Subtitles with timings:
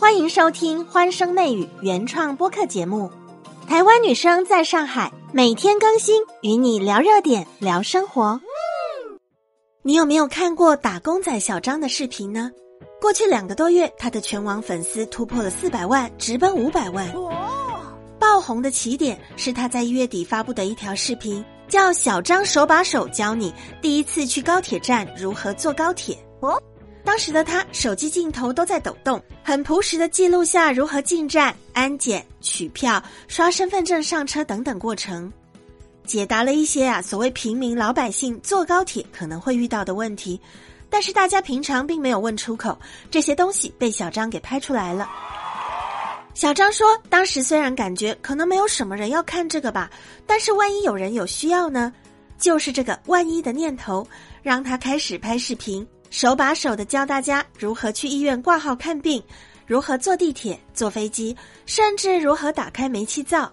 [0.00, 3.10] 欢迎收听《欢声内语》原创播客节目。
[3.66, 8.40] 台湾女生在上海每天更新，与你聊热点，聊生活。
[9.82, 12.48] 你有没有看过打工仔小张的视频呢？
[13.00, 17.12] 过去两个多月，他的全网粉丝突破了四百万，直奔五百万。
[18.20, 23.52] 爆红的起点是他在一月底发布的一条视频，叫“小张手把手教你
[23.82, 26.16] 第一次去高铁站如何坐高铁”。
[26.40, 26.56] 哦，
[27.04, 35.32] 当时的他手机镜头都在抖动，很朴实的记录下如何进站、安检、取票、刷身份证上车等等过程，
[36.04, 40.40] 解答了一些啊所谓平民老百姓坐高铁可能会遇到的问题。
[40.90, 42.78] 但是大家平常并没有问出口，
[43.10, 45.08] 这些东西被小张给拍出来了。
[46.34, 49.90] 小张说，当时虽然感觉可能没有什么人要看这个吧，
[50.26, 51.92] 但是万一有人有需要呢？
[52.38, 54.06] 就是这个万一的念头，
[54.42, 59.22] 让他开始拍视频，手把手的教大家如何去医院挂号看病，
[59.66, 61.36] 如何坐地铁、坐飞机，
[61.66, 63.52] 甚至如何打开煤气灶。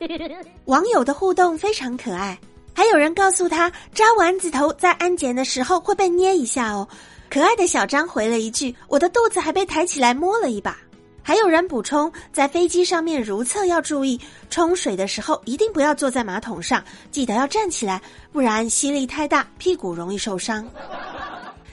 [0.66, 2.38] 网友的互动非常可爱。
[2.74, 6.86] 还有人告诉他，扎丸子头在安检的时候会被捏一下哦。
[7.30, 10.76] 可爱的小张回了一句：“我的肚子还被抬起来摸了一把。”
[11.24, 18.00] 还有人补充，在飞机上面如厕要注意，冲水的时候一定不要坐在马桶上，记得要站起来，
[18.30, 20.64] 不然吸力太大，屁股容易受伤。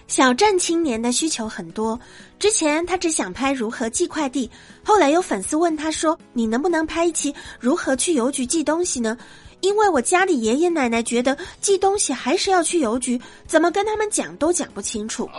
[0.08, 2.00] 小镇青年的需求很多，
[2.38, 4.50] 之前他只想拍如何寄快递，
[4.84, 9.18] 后来有粉丝问他说：“你能不能拍一期如何去邮局寄东西呢？”
[9.62, 15.30] 因为我家里爷爷奶奶觉得寄东西还是要去邮局，怎么跟他们讲都讲不清楚。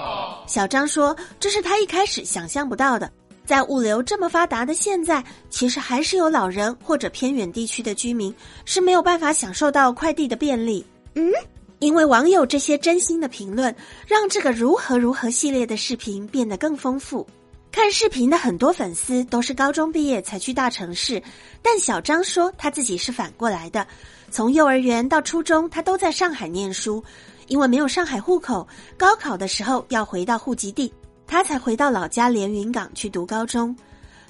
[0.46, 3.12] 小张说：“这是他一开始想象不到的，
[3.44, 10.82] 在物流这么发达的现在，其实还是有老人或者偏远地区的居民是没有办法享受到快递的便利。”
[11.16, 11.30] 嗯，
[11.84, 13.74] 因为网友这些真心的评论，
[14.06, 17.26] 让这个如何如何系列的视频变得更丰富。
[17.70, 21.22] 看视频的很多粉丝都是高中毕业才去大城市，
[21.60, 23.86] 但小张说他自己是反过来的，
[24.30, 27.04] 从幼儿园到初中他都在上海念书，
[27.48, 28.66] 因为没有上海户口，
[28.96, 30.90] 高考的时候要回到户籍地，
[31.26, 33.76] 他才回到老家连云港去读高中。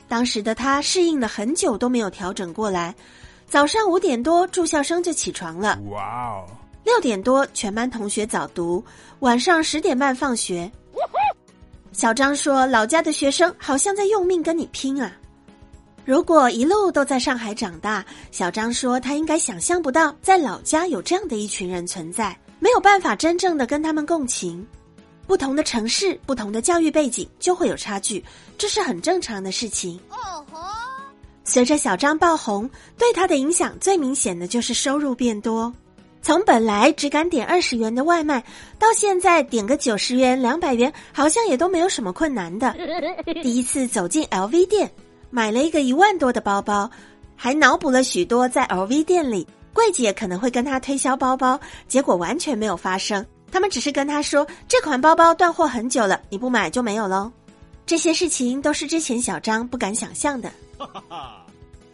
[0.08, 2.92] 当时的他适应了很久都没有调整过来，
[3.46, 6.46] 早上五点多住校生就起床了，哇哦，
[6.94, 8.82] 六点多全班同学早读，
[9.18, 10.70] 晚上十点半放学。
[11.90, 15.10] 小张说：“老家的学生好像在用命跟你拼啊！
[16.04, 24.64] 如果一路都在上海长大，小张说他应该想象不到在老家有这样的一群人存在，没有办法真正的跟他们共情。
[25.26, 28.24] 不同的城市、不同的教育背景就会有差距，
[28.56, 29.98] 这是很正常的事情。
[30.10, 30.60] 哦吼！
[31.42, 35.74] 随着小张爆红，对他的影响最明显的就是收入变多。”
[36.24, 38.42] 从本来只敢点二十元的外卖，
[38.78, 42.74] 到现在点个九十元、两百元，好像也都没有什么困难的。
[43.42, 44.90] 第一次走进 LV 店，
[45.28, 46.90] 买了一个一万多的包包，
[47.36, 53.22] 还脑补了许多在 LV 店里柜姐可能会跟他推销包包，结果完全没有发生。
[53.52, 57.30] 他们只是跟他说这款包包断货很久了，你不买就没有喽。
[57.84, 60.50] 这些事情都是之前小张不敢想象的。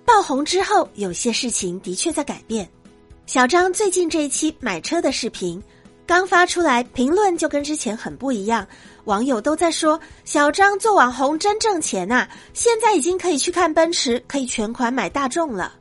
[0.05, 2.69] 爆红之后，有些事情的确在改变。
[3.31, 5.63] 小张最近这一期买车的视频
[6.05, 8.67] 刚发出来，评论就跟之前很不一样。
[9.05, 15.73] 网友都在说小张做网红真挣钱呐，现在已经可以去看奔驰，可以全款买大众了。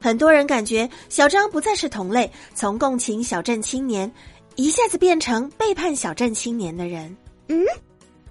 [0.00, 4.08] 很多人感觉小张不再是同类，从共情小镇青年
[4.54, 7.16] 一下子变成背叛小镇青年的人。
[7.48, 7.66] 嗯，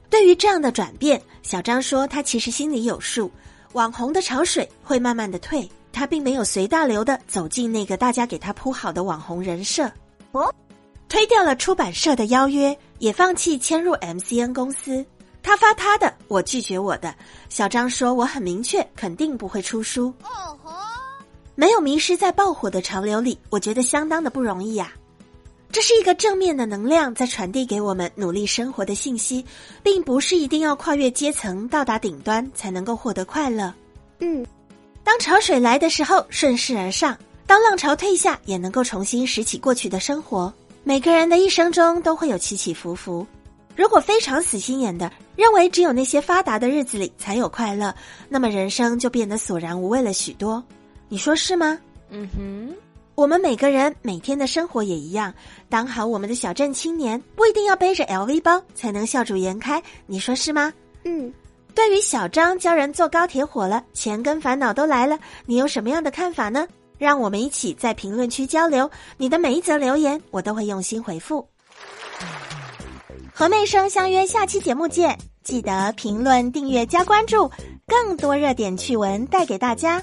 [0.09, 3.30] 对于这样的转变，小张说他其实心里有数，
[3.74, 5.70] 网红的潮水会慢慢的退。
[5.95, 9.89] 他并没有随大流的走进那个大家给他铺好的网红人设，
[10.33, 10.53] 哦，
[11.07, 15.06] 推掉了出版社的邀约，也放弃迁入 MCN 公司。
[15.41, 17.16] 他发他的，我拒绝我的。
[17.47, 20.73] 小张说：“我很明确，肯定不会出书。”哦吼，
[21.56, 24.91] 没有迷失在爆火的潮流里，我觉得相当的不容易呀。
[25.72, 29.45] 这是一个正面的能量在传递给我们努力生活的信息，
[29.81, 33.74] 并不是一定要跨越阶层到达顶端才能够获得快乐。
[34.19, 34.45] 嗯。
[35.06, 37.13] 当潮水来的时候，顺势而上；
[37.46, 40.52] 当浪潮退下，也能够重新拾起过去的生活。
[40.84, 43.25] 每个人的一生中都会有起起伏伏。
[43.75, 47.94] 如果非常死心眼的认为只有那些发达的日子里才有快乐，
[48.28, 50.62] 那么人生就变得索然无味了许多。
[51.08, 51.78] 你说是吗？
[52.10, 52.75] 嗯哼。
[53.13, 55.31] 我们每个人每天的生活也一样，
[55.69, 59.81] 当好我们的小镇青年，不一定要背着 LV 包才能笑逐颜开。
[60.08, 60.74] 你说是吗？
[61.04, 61.31] 嗯。
[61.75, 66.68] 对于小张教人坐高铁火了，钱跟烦恼都来了，你有什么样的看法呢？
[66.98, 71.48] 让我们一起在评论区交流，你的每一则留言我都会用心回复。
[73.33, 75.18] 和妹生相约下期节目见。
[75.44, 77.51] 记得评论、订阅、加关注，
[77.86, 80.01] 更多热点趣闻带给大家。